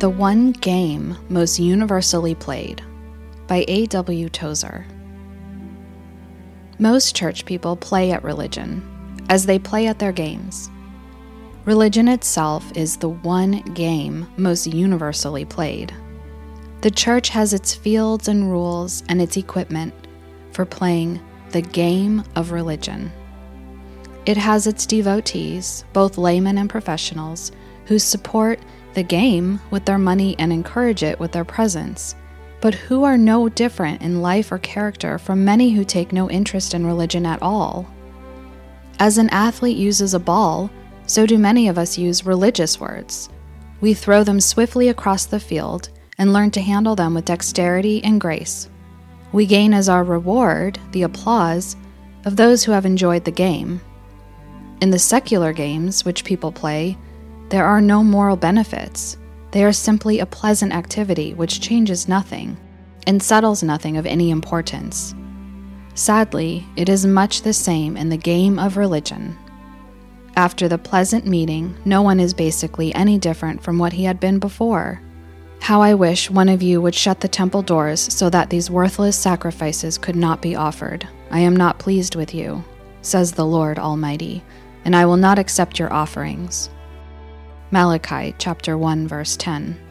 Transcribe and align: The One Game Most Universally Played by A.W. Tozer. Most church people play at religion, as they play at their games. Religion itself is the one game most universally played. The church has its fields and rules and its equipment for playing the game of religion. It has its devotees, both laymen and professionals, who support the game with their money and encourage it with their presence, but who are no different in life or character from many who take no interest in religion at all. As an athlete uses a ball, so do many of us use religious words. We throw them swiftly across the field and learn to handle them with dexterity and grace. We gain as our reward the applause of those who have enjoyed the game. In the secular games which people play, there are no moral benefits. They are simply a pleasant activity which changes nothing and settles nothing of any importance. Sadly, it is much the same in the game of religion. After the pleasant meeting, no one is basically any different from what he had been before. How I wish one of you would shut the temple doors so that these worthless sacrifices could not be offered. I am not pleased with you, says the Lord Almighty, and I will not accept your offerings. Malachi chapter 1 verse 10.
The 0.00 0.08
One 0.08 0.52
Game 0.52 1.14
Most 1.28 1.58
Universally 1.58 2.34
Played 2.34 2.82
by 3.46 3.66
A.W. 3.68 4.30
Tozer. 4.30 4.86
Most 6.78 7.14
church 7.14 7.44
people 7.44 7.76
play 7.76 8.10
at 8.10 8.24
religion, 8.24 8.80
as 9.28 9.44
they 9.44 9.58
play 9.58 9.88
at 9.88 9.98
their 9.98 10.10
games. 10.10 10.70
Religion 11.66 12.08
itself 12.08 12.64
is 12.74 12.96
the 12.96 13.10
one 13.10 13.60
game 13.74 14.26
most 14.38 14.66
universally 14.66 15.44
played. 15.44 15.94
The 16.80 16.90
church 16.90 17.28
has 17.28 17.52
its 17.52 17.74
fields 17.74 18.26
and 18.26 18.50
rules 18.50 19.02
and 19.10 19.20
its 19.20 19.36
equipment 19.36 19.92
for 20.52 20.64
playing 20.64 21.20
the 21.50 21.60
game 21.60 22.24
of 22.36 22.52
religion. 22.52 23.12
It 24.24 24.38
has 24.38 24.66
its 24.66 24.86
devotees, 24.86 25.84
both 25.92 26.16
laymen 26.16 26.56
and 26.56 26.70
professionals, 26.70 27.52
who 27.90 27.98
support 27.98 28.60
the 28.94 29.02
game 29.02 29.58
with 29.72 29.84
their 29.84 29.98
money 29.98 30.36
and 30.38 30.52
encourage 30.52 31.02
it 31.02 31.18
with 31.18 31.32
their 31.32 31.44
presence, 31.44 32.14
but 32.60 32.72
who 32.72 33.02
are 33.02 33.18
no 33.18 33.48
different 33.48 34.00
in 34.00 34.22
life 34.22 34.52
or 34.52 34.58
character 34.58 35.18
from 35.18 35.44
many 35.44 35.70
who 35.70 35.84
take 35.84 36.12
no 36.12 36.30
interest 36.30 36.72
in 36.72 36.86
religion 36.86 37.26
at 37.26 37.42
all. 37.42 37.92
As 39.00 39.18
an 39.18 39.28
athlete 39.30 39.76
uses 39.76 40.14
a 40.14 40.20
ball, 40.20 40.70
so 41.06 41.26
do 41.26 41.36
many 41.36 41.66
of 41.66 41.78
us 41.78 41.98
use 41.98 42.24
religious 42.24 42.78
words. 42.78 43.28
We 43.80 43.92
throw 43.92 44.22
them 44.22 44.40
swiftly 44.40 44.88
across 44.88 45.26
the 45.26 45.40
field 45.40 45.88
and 46.16 46.32
learn 46.32 46.52
to 46.52 46.60
handle 46.60 46.94
them 46.94 47.12
with 47.14 47.24
dexterity 47.24 48.04
and 48.04 48.20
grace. 48.20 48.70
We 49.32 49.46
gain 49.46 49.74
as 49.74 49.88
our 49.88 50.04
reward 50.04 50.78
the 50.92 51.02
applause 51.02 51.74
of 52.24 52.36
those 52.36 52.62
who 52.62 52.70
have 52.70 52.86
enjoyed 52.86 53.24
the 53.24 53.32
game. 53.32 53.80
In 54.80 54.90
the 54.90 54.98
secular 55.00 55.52
games 55.52 56.04
which 56.04 56.24
people 56.24 56.52
play, 56.52 56.96
there 57.50 57.66
are 57.66 57.80
no 57.80 58.02
moral 58.02 58.36
benefits. 58.36 59.18
They 59.50 59.64
are 59.64 59.72
simply 59.72 60.20
a 60.20 60.26
pleasant 60.26 60.72
activity 60.72 61.34
which 61.34 61.60
changes 61.60 62.08
nothing 62.08 62.56
and 63.06 63.20
settles 63.20 63.62
nothing 63.62 63.96
of 63.96 64.06
any 64.06 64.30
importance. 64.30 65.14
Sadly, 65.94 66.64
it 66.76 66.88
is 66.88 67.04
much 67.04 67.42
the 67.42 67.52
same 67.52 67.96
in 67.96 68.08
the 68.08 68.16
game 68.16 68.58
of 68.58 68.76
religion. 68.76 69.36
After 70.36 70.68
the 70.68 70.78
pleasant 70.78 71.26
meeting, 71.26 71.76
no 71.84 72.02
one 72.02 72.20
is 72.20 72.32
basically 72.32 72.94
any 72.94 73.18
different 73.18 73.62
from 73.62 73.78
what 73.78 73.92
he 73.92 74.04
had 74.04 74.20
been 74.20 74.38
before. 74.38 75.02
How 75.60 75.82
I 75.82 75.94
wish 75.94 76.30
one 76.30 76.48
of 76.48 76.62
you 76.62 76.80
would 76.80 76.94
shut 76.94 77.20
the 77.20 77.28
temple 77.28 77.62
doors 77.62 78.00
so 78.00 78.30
that 78.30 78.48
these 78.48 78.70
worthless 78.70 79.18
sacrifices 79.18 79.98
could 79.98 80.16
not 80.16 80.40
be 80.40 80.54
offered. 80.54 81.06
I 81.32 81.40
am 81.40 81.56
not 81.56 81.80
pleased 81.80 82.14
with 82.14 82.32
you, 82.32 82.64
says 83.02 83.32
the 83.32 83.44
Lord 83.44 83.78
Almighty, 83.78 84.44
and 84.84 84.94
I 84.94 85.04
will 85.04 85.16
not 85.16 85.38
accept 85.38 85.80
your 85.80 85.92
offerings. 85.92 86.70
Malachi 87.72 88.34
chapter 88.36 88.76
1 88.76 89.06
verse 89.06 89.36
10. 89.36 89.89